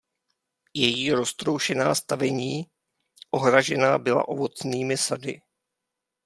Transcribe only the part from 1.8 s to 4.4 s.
stavení ohražená byla